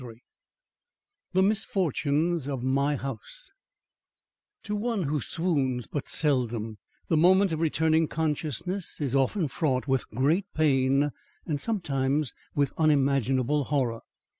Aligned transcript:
XXIII 0.03 0.23
THE 1.33 1.43
MISFORTUNES 1.43 2.47
OF 2.47 2.63
MY 2.63 2.95
HOUSE 2.95 3.51
To 4.63 4.75
one 4.75 5.03
who 5.03 5.21
swoons 5.21 5.85
but 5.85 6.09
seldom, 6.09 6.79
the 7.07 7.15
moment 7.15 7.51
of 7.51 7.59
returning 7.59 8.07
consciousness 8.07 8.99
is 8.99 9.13
often 9.13 9.47
fraught 9.47 9.87
with 9.87 10.09
great 10.09 10.47
pain 10.55 11.11
and 11.45 11.61
sometimes 11.61 12.33
with 12.55 12.73
unimaginable 12.79 13.65
horror. 13.65 14.01